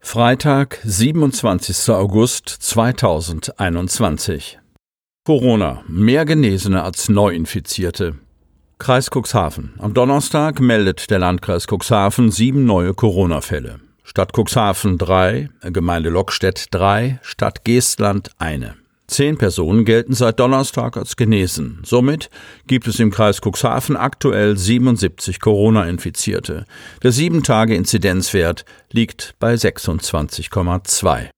Freitag, 0.00 0.78
27. 0.82 1.90
August 1.90 2.48
2021. 2.48 4.58
Corona. 5.24 5.82
Mehr 5.88 6.24
Genesene 6.24 6.82
als 6.82 7.08
Neuinfizierte. 7.08 8.14
Kreis 8.78 9.10
Cuxhaven. 9.10 9.74
Am 9.78 9.92
Donnerstag 9.92 10.60
meldet 10.60 11.10
der 11.10 11.18
Landkreis 11.18 11.66
Cuxhaven 11.66 12.30
sieben 12.30 12.64
neue 12.64 12.94
Corona-Fälle. 12.94 13.80
Stadt 14.04 14.32
Cuxhaven 14.36 14.98
drei, 14.98 15.50
Gemeinde 15.62 16.10
Lockstedt 16.10 16.66
drei, 16.70 17.18
Stadt 17.22 17.64
Geestland 17.64 18.30
eine. 18.38 18.76
Zehn 19.08 19.38
Personen 19.38 19.84
gelten 19.84 20.14
seit 20.14 20.40
Donnerstag 20.40 20.96
als 20.96 21.16
genesen. 21.16 21.80
Somit 21.84 22.28
gibt 22.66 22.88
es 22.88 22.98
im 22.98 23.10
Kreis 23.10 23.40
Cuxhaven 23.40 23.96
aktuell 23.96 24.56
77 24.56 25.40
Corona-Infizierte. 25.40 26.64
Der 27.02 27.12
7-Tage-Inzidenzwert 27.12 28.64
liegt 28.90 29.34
bei 29.38 29.54
26,2. 29.54 31.30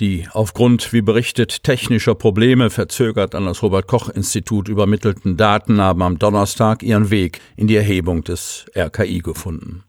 Die 0.00 0.26
aufgrund, 0.32 0.94
wie 0.94 1.02
berichtet, 1.02 1.64
technischer 1.64 2.14
Probleme 2.14 2.70
verzögert 2.70 3.34
an 3.34 3.44
das 3.44 3.62
Robert 3.62 3.86
Koch 3.86 4.08
Institut 4.08 4.68
übermittelten 4.68 5.36
Daten 5.36 5.82
haben 5.82 6.00
am 6.00 6.18
Donnerstag 6.18 6.82
ihren 6.82 7.10
Weg 7.10 7.40
in 7.56 7.66
die 7.66 7.76
Erhebung 7.76 8.24
des 8.24 8.64
RKI 8.74 9.18
gefunden. 9.18 9.84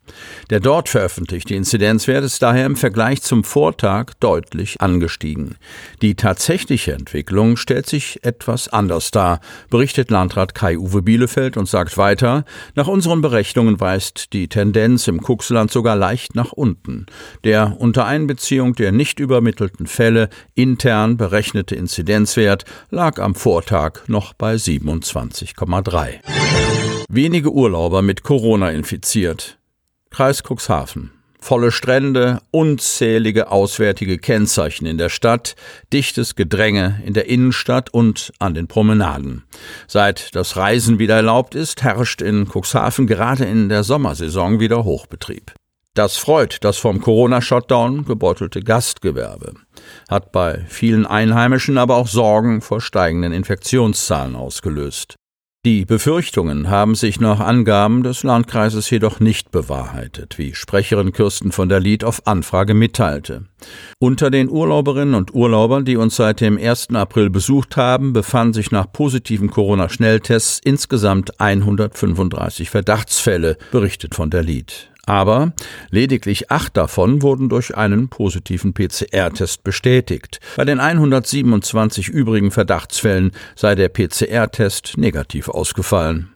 Der 0.50 0.60
dort 0.60 0.90
veröffentlichte 0.90 1.56
Inzidenzwert 1.56 2.26
ist 2.26 2.42
daher 2.42 2.66
im 2.66 2.76
Vergleich 2.76 3.22
zum 3.22 3.46
Vortag 3.46 4.14
deutlich 4.20 4.82
angestiegen. 4.82 5.56
Die 6.02 6.16
tatsächliche 6.16 6.92
Entwicklung 6.92 7.56
stellt 7.56 7.88
sich 7.88 8.20
etwas 8.24 8.68
anders 8.68 9.12
dar, 9.12 9.40
berichtet 9.70 10.12
Landrat 10.12 10.54
Kai-Uwe 10.54 11.02
Bielefeld 11.02 11.56
und 11.56 11.70
sagt 11.70 11.98
weiter, 11.98 12.44
nach 12.76 12.88
unseren 12.88 13.22
Berechnungen 13.22 13.80
weist 13.80 14.34
die 14.34 14.50
Tendenz 14.50 15.08
im 15.08 15.22
Kuxland 15.22 15.72
sogar 15.72 15.96
leicht 15.96 16.36
nach 16.36 16.52
unten. 16.52 17.06
Der 17.46 17.78
unter 17.80 18.06
Einbeziehung 18.06 18.76
der 18.76 18.92
nicht 18.92 19.22
übermittelten 19.22 19.88
Fälle 19.94 20.30
intern 20.56 21.18
berechnete 21.18 21.76
Inzidenzwert 21.76 22.66
lag 22.90 23.20
am 23.20 23.36
Vortag 23.36 24.08
noch 24.08 24.34
bei 24.34 24.56
27,3. 24.56 26.20
Wenige 27.10 27.52
Urlauber 27.52 28.02
mit 28.02 28.24
Corona 28.24 28.72
infiziert. 28.72 29.60
Kreis 30.10 30.42
Cuxhaven. 30.42 31.12
Volle 31.40 31.72
Strände, 31.72 32.40
unzählige 32.52 33.52
auswärtige 33.52 34.18
Kennzeichen 34.18 34.86
in 34.88 34.98
der 34.98 35.10
Stadt, 35.10 35.56
dichtes 35.92 36.36
Gedränge 36.36 37.02
in 37.06 37.14
der 37.14 37.28
Innenstadt 37.28 37.94
und 37.94 38.32
an 38.40 38.54
den 38.54 38.68
Promenaden. 38.68 39.44
Seit 39.88 40.34
das 40.36 40.56
Reisen 40.56 41.00
wieder 41.00 41.18
erlaubt 41.18 41.54
ist, 41.54 41.84
herrscht 41.84 42.22
in 42.22 42.48
Cuxhaven 42.48 43.08
gerade 43.08 43.44
in 43.44 43.70
der 43.70 43.84
Sommersaison 43.84 44.60
wieder 44.60 44.86
Hochbetrieb. 44.86 45.54
Das 45.96 46.18
freut 46.18 46.64
das 46.64 46.78
vom 46.78 47.02
Corona-Shutdown 47.02 48.06
gebeutelte 48.06 48.62
Gastgewerbe, 48.62 49.54
hat 50.10 50.32
bei 50.32 50.66
vielen 50.68 51.06
Einheimischen 51.06 51.78
aber 51.78 51.98
auch 51.98 52.08
Sorgen 52.08 52.62
vor 52.62 52.82
steigenden 52.82 53.32
Infektionszahlen 53.32 54.36
ausgelöst. 54.36 55.16
Die 55.66 55.86
Befürchtungen 55.86 56.70
haben 56.70 56.94
sich 56.94 57.22
nach 57.22 57.40
Angaben 57.40 58.04
des 58.04 58.24
Landkreises 58.24 58.90
jedoch 58.90 59.22
nicht 59.22 59.52
bewahrheitet, 59.52 60.38
wie 60.38 60.56
Sprecherin 60.56 61.14
Kirsten 61.14 61.54
von 61.54 61.70
der 61.70 61.80
Lied 61.80 62.04
auf 62.04 62.28
Anfrage 62.28 62.74
mitteilte. 62.74 63.46
Unter 63.98 64.30
den 64.30 64.50
Urlauberinnen 64.50 65.14
und 65.14 65.34
Urlaubern, 65.34 65.86
die 65.86 65.96
uns 65.96 66.18
seit 66.18 66.42
dem 66.42 66.58
1. 66.58 66.90
April 66.96 67.30
besucht 67.30 67.78
haben, 67.78 68.12
befanden 68.12 68.54
sich 68.54 68.72
nach 68.72 68.92
positiven 68.92 69.50
Corona-Schnelltests 69.50 70.60
insgesamt 70.66 71.40
135 71.40 72.70
Verdachtsfälle, 72.70 73.58
berichtet 73.72 74.16
von 74.16 74.32
der 74.32 74.44
Lied. 74.44 74.93
Aber 75.06 75.52
lediglich 75.90 76.50
acht 76.50 76.78
davon 76.78 77.22
wurden 77.22 77.50
durch 77.50 77.76
einen 77.76 78.08
positiven 78.08 78.74
PCR-Test 78.74 79.64
bestätigt. 79.64 80.40
Bei 80.56 80.64
den 80.64 80.80
127 80.80 82.08
übrigen 82.08 82.52
Verdachtsfällen 82.52 83.32
sei 83.56 83.76
der 83.76 83.90
PCR-Test 83.90 84.98
negativ 84.98 85.50
ausgefallen. 85.50 86.30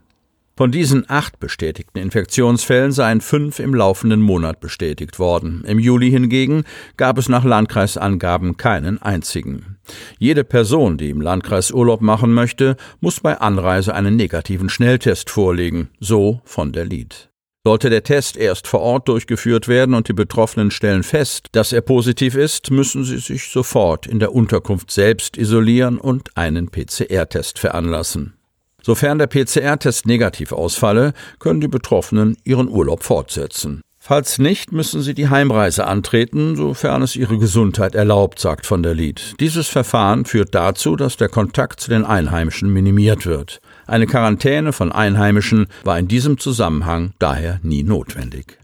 Von 0.57 0.72
diesen 0.72 1.05
acht 1.07 1.39
bestätigten 1.39 2.00
Infektionsfällen 2.00 2.91
seien 2.91 3.22
fünf 3.22 3.59
im 3.59 3.75
laufenden 3.75 4.22
Monat 4.22 4.59
bestätigt 4.59 5.19
worden. 5.19 5.63
Im 5.67 5.78
Juli 5.78 6.09
hingegen 6.09 6.63
gab 6.97 7.19
es 7.19 7.29
nach 7.29 7.44
Landkreisangaben 7.44 8.57
keinen 8.57 8.99
einzigen. 8.99 9.78
Jede 10.17 10.44
Person, 10.44 10.97
die 10.97 11.11
im 11.11 11.22
Landkreis 11.22 11.69
Urlaub 11.72 12.01
machen 12.01 12.34
möchte, 12.34 12.75
muss 13.01 13.19
bei 13.19 13.39
Anreise 13.39 13.94
einen 13.94 14.16
negativen 14.16 14.69
Schnelltest 14.69 15.29
vorlegen, 15.29 15.89
so 15.99 16.41
von 16.44 16.72
der 16.72 16.85
Lied. 16.85 17.29
Sollte 17.67 17.89
der 17.89 18.03
Test 18.03 18.38
erst 18.38 18.66
vor 18.66 18.79
Ort 18.79 19.09
durchgeführt 19.09 19.67
werden 19.67 19.94
und 19.94 20.07
die 20.07 20.13
Betroffenen 20.13 20.72
stellen 20.72 21.03
fest, 21.03 21.47
dass 21.51 21.73
er 21.73 21.81
positiv 21.81 22.35
ist, 22.35 22.72
müssen 22.72 23.03
sie 23.03 23.17
sich 23.17 23.50
sofort 23.50 24.07
in 24.07 24.19
der 24.19 24.33
Unterkunft 24.33 24.89
selbst 24.89 25.35
isolieren 25.35 25.97
und 25.97 26.38
einen 26.38 26.72
PCR-Test 26.72 27.59
veranlassen. 27.59 28.38
Sofern 28.81 29.17
der 29.19 29.28
PCR-Test 29.28 30.05
negativ 30.05 30.53
ausfalle, 30.53 31.11
können 31.39 31.59
die 31.59 31.67
Betroffenen 31.67 32.38
ihren 32.45 32.69
Urlaub 32.69 33.03
fortsetzen. 33.03 33.81
Falls 34.07 34.40
nicht, 34.40 34.72
müssen 34.72 35.01
sie 35.01 35.13
die 35.13 35.28
Heimreise 35.28 35.85
antreten, 35.85 36.56
sofern 36.56 37.01
es 37.01 37.18
ihre 37.18 37.38
Gesundheit 37.38 37.94
erlaubt, 37.94 38.40
sagt 38.40 38.66
von 38.66 38.81
der 38.81 38.94
Lied. 38.94 39.35
Dieses 39.41 39.68
Verfahren 39.68 40.23
führt 40.23 40.56
dazu, 40.56 40.95
dass 40.95 41.18
der 41.18 41.28
Kontakt 41.28 41.81
zu 41.81 41.90
den 41.90 42.06
Einheimischen 42.06 42.72
minimiert 42.72 43.25
wird. 43.25 43.59
Eine 43.85 44.07
Quarantäne 44.07 44.72
von 44.72 44.94
Einheimischen 44.94 45.67
war 45.84 46.00
in 46.00 46.07
diesem 46.07 46.38
Zusammenhang 46.38 47.12
daher 47.19 47.59
nie 47.63 47.84
notwendig. 47.84 48.57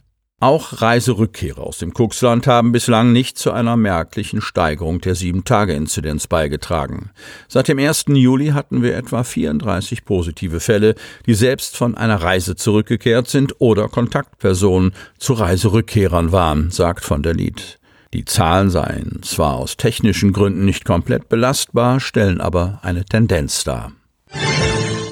Auch 0.44 0.82
Reiserückkehrer 0.82 1.64
aus 1.64 1.78
dem 1.78 1.94
Kuxland 1.94 2.48
haben 2.48 2.74
bislang 2.74 3.14
nicht 3.14 3.38
zu 3.38 3.54
einer 3.54 3.78
merklichen 3.78 4.42
Steigerung 4.42 5.00
der 5.00 5.16
Sieben-Tage-Inzidenz 5.16 6.28
beigetragen. 6.28 7.12
Seit 7.48 7.70
dem 7.70 7.80
1. 7.80 8.08
Juli 8.10 8.48
hatten 8.48 8.84
wir 8.84 8.98
etwa 8.98 9.24
34 9.24 10.04
positive 10.04 10.60
Fälle, 10.60 10.96
die 11.26 11.34
selbst 11.34 11.78
von 11.78 11.96
einer 11.96 12.22
Reise 12.22 12.58
zurückgekehrt 12.58 13.30
sind 13.30 13.56
oder 13.60 13.88
Kontaktpersonen 13.88 14.92
zu 15.18 15.32
Reiserückkehrern 15.32 16.34
waren, 16.34 16.72
sagt 16.72 17.06
von 17.06 17.24
der 17.24 17.36
Lied. 17.36 17.80
Die 18.12 18.26
Zahlen 18.26 18.70
seien 18.70 19.22
zwar 19.24 19.54
aus 19.54 19.78
technischen 19.78 20.34
Gründen 20.34 20.66
nicht 20.66 20.84
komplett 20.84 21.30
belastbar, 21.30 22.02
stellen 22.02 22.42
aber 22.42 22.80
eine 22.82 23.06
Tendenz 23.06 23.64
dar. 23.64 23.94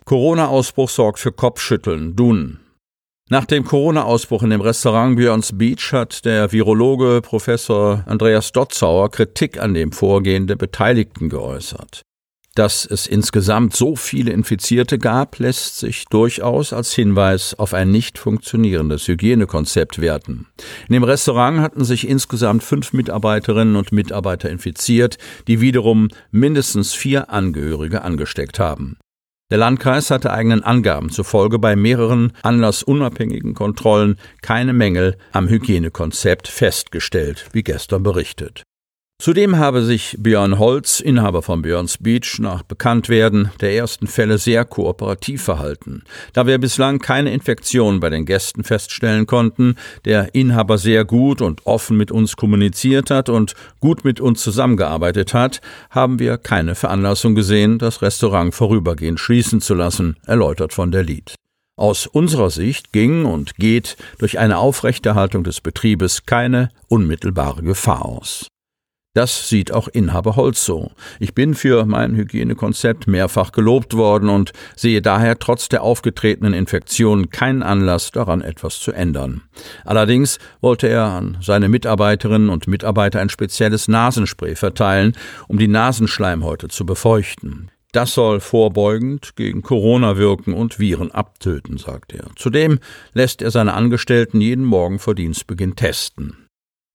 Corona-Ausbruch 0.04 0.90
sorgt 0.90 1.20
für 1.20 1.32
Kopfschütteln. 1.32 2.18
Dun. 2.18 2.61
Nach 3.32 3.46
dem 3.46 3.64
Corona-Ausbruch 3.64 4.44
in 4.44 4.50
dem 4.50 4.60
Restaurant 4.60 5.16
Björns 5.16 5.58
Beach 5.58 5.94
hat 5.94 6.26
der 6.26 6.52
Virologe 6.52 7.22
Professor 7.24 8.04
Andreas 8.06 8.52
Dotzauer 8.52 9.10
Kritik 9.10 9.58
an 9.58 9.74
dem 9.74 9.94
Vorgehen 9.94 10.48
der 10.48 10.58
Beteiligten 10.58 11.30
geäußert. 11.30 12.02
Dass 12.56 12.86
es 12.86 13.08
insgesamt 13.08 13.74
so 13.74 13.96
viele 13.96 14.34
Infizierte 14.34 15.00
gab, 15.00 15.40
lässt 15.40 15.80
sich 15.80 16.04
durchaus 16.10 16.74
als 16.74 16.92
Hinweis 16.92 17.58
auf 17.58 17.74
ein 17.74 17.90
nicht 17.90 18.18
funktionierendes 18.18 19.08
Hygienekonzept 19.08 20.02
werten. 20.02 20.48
In 20.90 20.94
dem 20.96 21.06
Restaurant 21.06 21.62
hatten 21.62 21.86
sich 21.86 22.10
insgesamt 22.10 22.64
fünf 22.64 22.92
Mitarbeiterinnen 22.92 23.78
und 23.78 23.94
Mitarbeiter 23.94 24.50
infiziert, 24.50 25.18
die 25.48 25.62
wiederum 25.62 26.10
mindestens 26.32 26.94
vier 26.94 27.30
Angehörige 27.30 28.02
angesteckt 28.02 28.60
haben. 28.60 28.98
Der 29.52 29.58
Landkreis 29.58 30.12
hatte 30.12 30.32
eigenen 30.32 30.64
Angaben 30.64 31.10
zufolge 31.10 31.60
bei 31.60 31.76
mehreren 31.76 32.32
anlassunabhängigen 32.42 33.54
Kontrollen 33.54 34.16
keine 34.42 34.72
Mängel 34.72 35.18
am 35.34 35.50
Hygienekonzept 35.50 36.48
festgestellt, 36.48 37.50
wie 37.52 37.62
gestern 37.62 38.02
berichtet. 38.02 38.64
Zudem 39.22 39.60
habe 39.60 39.84
sich 39.84 40.16
Björn 40.18 40.58
Holz, 40.58 41.00
Inhaber 41.00 41.44
von 41.44 41.62
Björns 41.62 42.00
Beach, 42.00 42.40
nach 42.40 42.64
Bekanntwerden 42.64 43.52
der 43.62 43.76
ersten 43.76 44.08
Fälle 44.08 44.40
sehr 44.40 44.66
kooperativ 44.66 45.44
verhalten. 45.44 46.02
Da 46.34 46.48
wir 46.48 46.58
bislang 46.58 46.98
keine 46.98 47.32
Infektion 47.32 48.00
bei 48.00 48.10
den 48.10 48.26
Gästen 48.26 48.64
feststellen 48.64 49.28
konnten, 49.28 49.76
der 50.06 50.34
Inhaber 50.34 50.80
sehr 50.80 51.06
gut 51.06 51.44
und 51.44 51.68
offen 51.68 51.98
mit 51.98 52.12
uns 52.12 52.36
kommuniziert 52.36 53.12
hat 53.12 53.30
und 53.30 53.54
gut 53.80 54.04
mit 54.04 54.20
uns 54.20 54.42
zusammengearbeitet 54.42 55.36
hat, 55.36 55.62
haben 55.92 56.18
wir 56.18 56.40
keine 56.40 56.74
Veranlassung 56.74 57.36
gesehen, 57.36 57.78
das 57.78 58.02
Restaurant 58.02 58.56
vorübergehend 58.56 59.20
schließen 59.20 59.62
zu 59.62 59.76
lassen, 59.76 60.18
erläutert 60.26 60.74
von 60.74 60.92
der 60.92 61.04
Lied. 61.04 61.36
Aus 61.78 62.08
unserer 62.08 62.50
Sicht 62.50 62.92
ging 62.92 63.26
und 63.26 63.54
geht 63.58 63.98
durch 64.18 64.40
eine 64.40 64.58
Aufrechterhaltung 64.58 65.44
des 65.44 65.62
Betriebes 65.62 66.26
keine 66.26 66.70
unmittelbare 66.88 67.62
Gefahr 67.62 68.04
aus. 68.04 68.48
Das 69.14 69.50
sieht 69.50 69.74
auch 69.74 69.90
Inhaber 69.90 70.38
Holz 70.38 70.64
so. 70.64 70.92
Ich 71.20 71.34
bin 71.34 71.54
für 71.54 71.86
mein 71.86 72.16
Hygienekonzept 72.16 73.08
mehrfach 73.08 73.52
gelobt 73.52 73.94
worden 73.96 74.30
und 74.30 74.54
sehe 74.78 75.02
daher 75.02 75.38
trotz 75.38 75.68
der 75.68 75.84
aufgetretenen 75.84 76.54
Infektion 76.54 77.30
keinen 77.30 77.62
Anlass, 77.62 78.12
daran 78.12 78.40
etwas 78.40 78.80
zu 78.80 78.94
ändern. 78.94 79.42
Allerdings 79.84 80.40
wollte 80.62 80.88
er 80.88 81.04
an 81.08 81.38
seine 81.42 81.68
Mitarbeiterinnen 81.68 82.50
und 82.50 82.68
Mitarbeiter 82.68 83.20
ein 83.20 83.28
spezielles 83.28 83.90
Nasenspray 83.90 84.56
verteilen, 84.56 85.18
um 85.50 85.58
die 85.58 85.68
Nasenschleimhäute 85.68 86.70
zu 86.70 86.86
befeuchten. 86.86 87.70
Das 87.92 88.14
soll 88.14 88.40
vorbeugend 88.40 89.36
gegen 89.36 89.62
Corona 89.62 90.16
wirken 90.16 90.54
und 90.54 90.80
Viren 90.80 91.12
abtöten, 91.12 91.78
sagt 91.78 92.14
er. 92.14 92.28
Zudem 92.38 92.80
lässt 93.12 93.42
er 93.42 93.52
seine 93.52 93.74
Angestellten 93.74 94.40
jeden 94.40 94.64
Morgen 94.64 95.00
vor 95.00 95.16
Dienstbeginn 95.16 95.76
testen. 95.76 96.48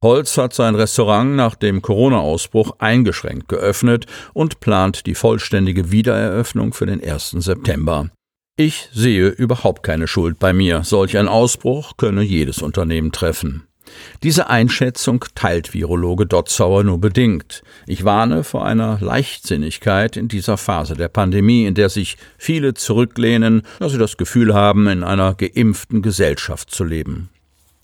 Holz 0.03 0.37
hat 0.37 0.53
sein 0.53 0.75
Restaurant 0.75 1.37
nach 1.37 1.55
dem 1.55 1.81
Corona-Ausbruch 1.81 2.73
eingeschränkt 2.79 3.49
geöffnet 3.49 4.07
und 4.35 4.61
plant 4.61 5.07
die 5.07 5.15
vollständige 5.15 5.91
Wiedereröffnung 5.91 6.75
für 6.75 6.87
den 6.87 7.03
1. 7.03 7.31
September. 7.39 8.11
Ich 8.59 8.89
sehe 8.93 9.29
überhaupt 9.29 9.83
keine 9.83 10.07
Schuld 10.07 10.39
bei 10.39 10.53
mir. 10.53 10.83
Solch 10.85 11.17
ein 11.17 11.29
Ausbruch 11.29 11.97
könne 11.97 12.23
jedes 12.23 12.63
Unternehmen 12.63 13.11
treffen. 13.13 13.67
Diese 14.23 14.51
Einschätzung 14.51 15.25
teilt 15.35 15.73
Virologe 15.73 16.27
Dotzauer 16.27 16.85
nur 16.85 17.01
bedingt. 17.01 17.63
Ich 17.87 18.05
warne 18.05 18.45
vor 18.45 18.65
einer 18.65 18.99
Leichtsinnigkeit 19.01 20.17
in 20.17 20.29
dieser 20.29 20.57
Phase 20.57 20.95
der 20.95 21.09
Pandemie, 21.09 21.67
in 21.67 21.75
der 21.75 21.89
sich 21.89 22.17
viele 22.37 22.75
zurücklehnen, 22.75 23.63
da 23.79 23.89
sie 23.89 23.99
das 23.99 24.17
Gefühl 24.17 24.55
haben, 24.55 24.89
in 24.89 25.05
einer 25.05 25.35
geimpften 25.35 26.03
Gesellschaft 26.03 26.71
zu 26.71 26.85
leben. 26.85 27.31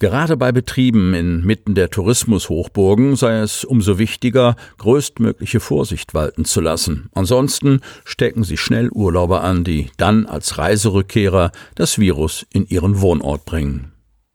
Gerade 0.03 0.37
bei 0.37 0.51
Betrieben 0.51 1.15
inmitten 1.15 1.77
der 1.77 1.89
Tourismushochburgen 1.89 3.15
sei 3.15 3.39
es 3.39 3.63
umso 3.63 3.99
wichtiger, 3.99 4.57
größtmögliche 4.79 5.61
Vorsicht 5.61 6.13
walten 6.13 6.45
zu 6.45 6.61
lassen. 6.61 7.09
Ansonsten 7.15 7.83
stecken 8.05 8.43
sie 8.43 8.57
schnell 8.57 8.91
Urlauber 8.91 9.45
an, 9.45 9.63
die 9.63 9.93
dann 9.99 10.27
als 10.27 10.59
Reiserückkehrer 10.59 11.53
das 11.77 12.01
Virus 12.01 12.45
in 12.53 12.67
ihren 12.67 13.01
Wohnort 13.01 13.45
bringen. 13.45 13.93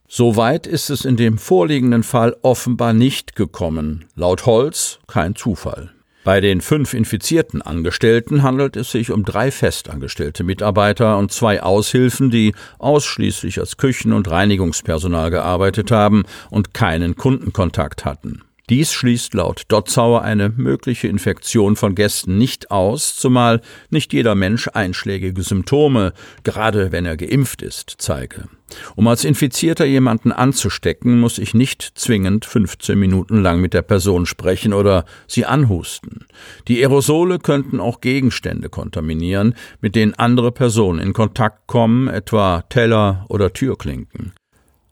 Soweit 0.07 0.67
ist 0.67 0.89
es 0.89 1.03
in 1.03 1.17
dem 1.17 1.37
vorliegenden 1.37 2.03
Fall 2.03 2.37
offenbar 2.43 2.93
nicht 2.93 3.35
gekommen. 3.35 4.05
Laut 4.15 4.45
Holz 4.45 4.99
kein 5.05 5.35
Zufall. 5.35 5.91
Bei 6.27 6.41
den 6.41 6.59
fünf 6.59 6.93
infizierten 6.93 7.61
Angestellten 7.61 8.43
handelt 8.43 8.75
es 8.75 8.91
sich 8.91 9.11
um 9.11 9.23
drei 9.23 9.49
festangestellte 9.49 10.43
Mitarbeiter 10.43 11.17
und 11.17 11.31
zwei 11.31 11.63
Aushilfen, 11.63 12.29
die 12.31 12.53
ausschließlich 12.79 13.61
als 13.61 13.77
Küchen- 13.77 14.11
und 14.11 14.29
Reinigungspersonal 14.29 15.31
gearbeitet 15.31 15.89
haben 15.89 16.25
und 16.49 16.73
keinen 16.73 17.15
Kundenkontakt 17.15 18.03
hatten. 18.03 18.41
Dies 18.69 18.91
schließt 18.91 19.33
laut 19.33 19.63
Dotzauer 19.69 20.23
eine 20.23 20.49
mögliche 20.49 21.07
Infektion 21.07 21.77
von 21.77 21.95
Gästen 21.95 22.37
nicht 22.37 22.69
aus, 22.69 23.15
zumal 23.15 23.61
nicht 23.89 24.11
jeder 24.11 24.35
Mensch 24.35 24.67
einschlägige 24.73 25.41
Symptome, 25.41 26.11
gerade 26.43 26.91
wenn 26.91 27.05
er 27.05 27.15
geimpft 27.15 27.61
ist, 27.61 27.93
zeige. 27.97 28.49
Um 28.97 29.07
als 29.07 29.23
Infizierter 29.23 29.85
jemanden 29.85 30.33
anzustecken, 30.33 31.17
muss 31.17 31.37
ich 31.37 31.53
nicht 31.53 31.81
zwingend 31.95 32.43
15 32.43 32.99
Minuten 32.99 33.41
lang 33.41 33.61
mit 33.61 33.73
der 33.73 33.83
Person 33.83 34.25
sprechen 34.25 34.73
oder 34.73 35.05
sie 35.27 35.45
anhusten. 35.45 36.25
Die 36.67 36.79
Aerosole 36.79 37.39
könnten 37.39 37.79
auch 37.79 38.01
Gegenstände 38.01 38.67
kontaminieren, 38.67 39.55
mit 39.79 39.95
denen 39.95 40.13
andere 40.15 40.51
Personen 40.51 40.99
in 40.99 41.13
Kontakt 41.13 41.67
kommen, 41.67 42.09
etwa 42.09 42.63
Teller 42.63 43.25
oder 43.29 43.53
Türklinken. 43.53 44.33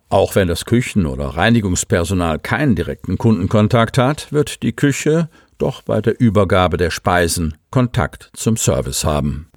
Auch 0.10 0.36
wenn 0.36 0.48
das 0.48 0.66
Küchen- 0.66 1.08
oder 1.08 1.26
Reinigungspersonal 1.30 2.40
keinen 2.40 2.76
direkten 2.76 3.18
Kundenkontakt 3.18 3.98
hat, 3.98 4.32
wird 4.32 4.62
die 4.62 4.74
Küche 4.74 5.30
doch 5.58 5.82
bei 5.82 6.02
der 6.02 6.20
Übergabe 6.20 6.78
der 6.78 6.92
Speisen 6.92 7.58
Kontakt 7.72 8.30
zum 8.34 8.56
Service 8.56 9.04
haben. 9.04 9.50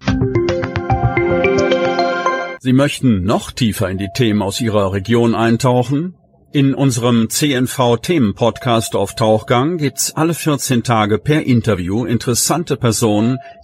Sie 2.60 2.72
möchten 2.72 3.24
noch 3.24 3.52
tiefer 3.52 3.88
in 3.90 3.98
die 3.98 4.08
Themen 4.14 4.42
aus 4.42 4.60
Ihrer 4.60 4.92
Region 4.92 5.34
eintauchen? 5.34 6.14
In 6.50 6.74
unserem 6.74 7.28
CNV-Themen-Podcast 7.28 8.96
auf 8.96 9.14
Tauchgang 9.14 9.76
gibt's 9.76 10.16
alle 10.16 10.32
14 10.32 10.82
Tage 10.82 11.18
per 11.18 11.42
Interview 11.42 12.06
interessante 12.06 12.78
Personen, 12.78 13.38